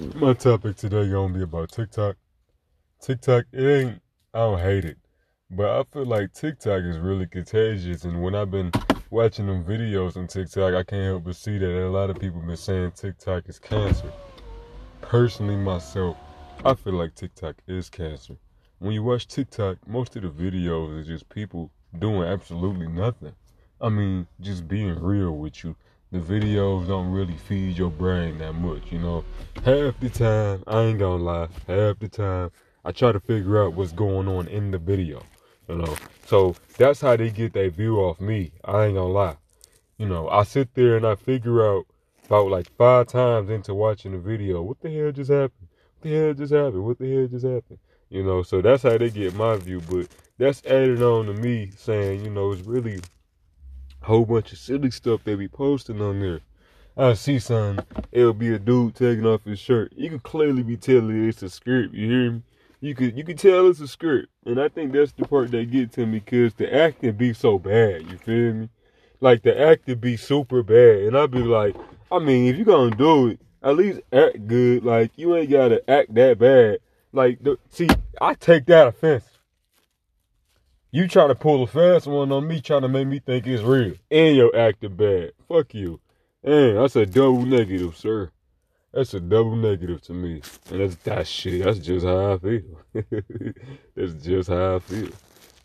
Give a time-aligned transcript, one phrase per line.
[0.00, 2.16] My topic today gonna be about TikTok.
[3.02, 4.96] TikTok, it ain't I don't hate it.
[5.50, 8.72] But I feel like TikTok is really contagious and when I've been
[9.10, 12.40] watching them videos on TikTok, I can't help but see that a lot of people
[12.40, 14.10] been saying TikTok is cancer.
[15.02, 16.16] Personally myself,
[16.64, 18.36] I feel like TikTok is cancer.
[18.78, 23.34] When you watch TikTok, most of the videos is just people doing absolutely nothing.
[23.82, 25.76] I mean, just being real with you
[26.12, 29.24] the videos don't really feed your brain that much, you know.
[29.64, 32.50] Half the time, I ain't gonna lie, half the time,
[32.84, 35.22] I try to figure out what's going on in the video,
[35.68, 35.96] you know.
[36.26, 38.52] So that's how they get their view off me.
[38.64, 39.36] I ain't gonna lie.
[39.98, 41.86] You know, I sit there and I figure out
[42.30, 45.68] about like five times into watching the video, what the hell just happened?
[45.98, 46.84] What the hell just happened?
[46.84, 47.78] What the hell just happened?
[48.08, 51.70] You know, so that's how they get my view, but that's added on to me
[51.76, 53.00] saying, you know, it's really
[54.02, 56.40] whole bunch of silly stuff they be posting on there.
[56.96, 59.92] I see something, it'll be a dude taking off his shirt.
[59.96, 62.42] You can clearly be telling it's a script, you hear me?
[62.82, 64.28] You could you could tell it's a script.
[64.46, 67.58] And I think that's the part that get to me because the acting be so
[67.58, 68.68] bad, you feel me?
[69.20, 71.02] Like the acting be super bad.
[71.02, 71.76] And I be like,
[72.10, 74.84] I mean, if you gonna do it, at least act good.
[74.84, 76.78] Like you ain't gotta act that bad.
[77.12, 77.88] Like the, see,
[78.20, 79.24] I take that offense.
[80.92, 83.62] You try to pull a fast one on me, trying to make me think it's
[83.62, 83.94] real.
[84.10, 85.32] And you're acting bad.
[85.46, 86.00] Fuck you.
[86.42, 88.32] And that's a double negative, sir.
[88.92, 90.42] That's a double negative to me.
[90.68, 91.64] And that's that shit.
[91.64, 92.80] That's just how I feel.
[93.94, 95.10] that's just how I feel.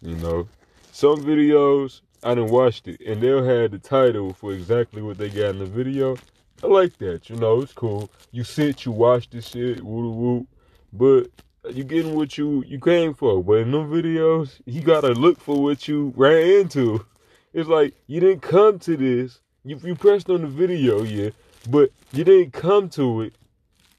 [0.03, 0.47] You know?
[0.91, 5.29] Some videos, I done watched it, and they'll have the title for exactly what they
[5.29, 6.17] got in the video.
[6.63, 8.09] I like that, you know, it's cool.
[8.31, 10.47] You sit, you watch the shit, woo woo.
[10.93, 11.27] But
[11.71, 13.43] you getting what you you came for.
[13.43, 17.05] But in them videos, you gotta look for what you ran into.
[17.53, 19.39] It's like you didn't come to this.
[19.63, 21.29] You you pressed on the video, yeah,
[21.69, 23.35] but you didn't come to it.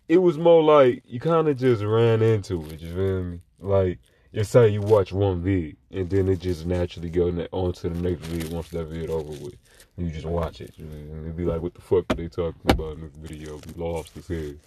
[0.09, 2.81] It was more like you kind of just ran into it.
[2.81, 3.41] You feel me?
[3.59, 3.99] Like
[4.33, 7.99] it's how you watch one vid and then it just naturally go on to the
[7.99, 9.57] next vid once that vid over with.
[9.97, 12.99] You just watch it and it'd be like, what the fuck are they talking about
[12.99, 13.59] in this video?
[13.67, 14.59] We lost his head.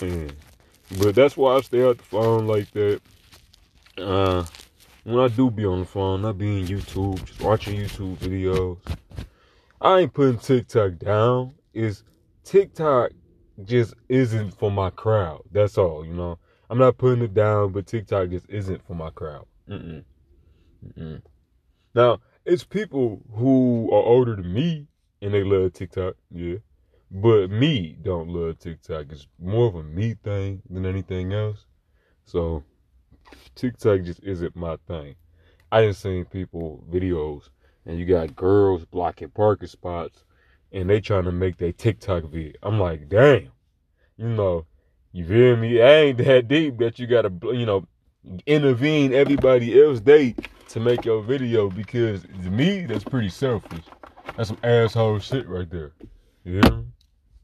[0.00, 0.32] And
[0.98, 3.00] but that's why I stay at the phone like that.
[3.96, 4.44] Uh,
[5.04, 8.78] when I do be on the phone, I be in YouTube, just watching YouTube videos.
[9.80, 11.54] I ain't putting TikTok down.
[11.74, 12.02] Is
[12.44, 13.12] TikTok
[13.64, 15.42] just isn't for my crowd.
[15.52, 16.38] That's all, you know.
[16.70, 19.46] I'm not putting it down, but TikTok just isn't for my crowd.
[19.68, 20.04] Mm-mm.
[20.86, 21.22] Mm-mm.
[21.94, 24.86] Now, it's people who are older than me
[25.22, 26.56] and they love TikTok, yeah.
[27.10, 29.06] But me don't love TikTok.
[29.10, 31.64] It's more of a me thing than anything else.
[32.24, 32.62] So
[33.54, 35.14] TikTok just isn't my thing.
[35.72, 37.48] I done seen people videos
[37.86, 40.24] and you got girls blocking parking spots
[40.72, 42.52] and they trying to make their TikTok video.
[42.62, 43.50] I'm like, damn.
[44.16, 44.66] You know,
[45.12, 45.80] you feel me?
[45.80, 47.86] I ain't that deep that you gotta, you know,
[48.46, 50.34] intervene everybody else day
[50.68, 53.84] to make your video because to me, that's pretty selfish.
[54.36, 55.92] That's some asshole shit right there.
[56.44, 56.80] Yeah.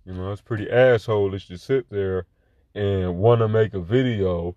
[0.06, 2.26] You know, it's pretty assholeish to sit there
[2.74, 4.54] and want to make a video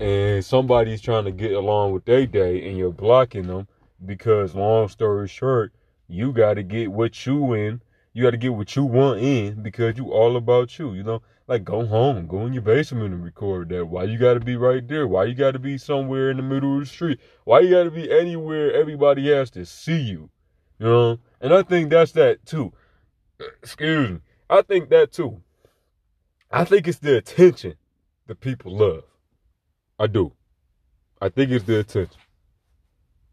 [0.00, 3.68] and somebody's trying to get along with their day and you're blocking them
[4.04, 5.72] because long story short,
[6.08, 7.80] you got to get what you in.
[8.12, 11.22] You got to get what you want in because you all about you, you know?
[11.46, 13.86] Like go home, go in your basement and record that.
[13.86, 15.06] Why you got to be right there?
[15.06, 17.20] Why you got to be somewhere in the middle of the street?
[17.44, 20.28] Why you got to be anywhere everybody has to see you?
[20.78, 21.18] You know?
[21.40, 22.72] And I think that's that too.
[23.62, 24.18] Excuse me.
[24.52, 25.42] I think that too.
[26.50, 27.74] I think it's the attention
[28.26, 29.04] that people love.
[29.98, 30.34] I do.
[31.22, 32.20] I think it's the attention.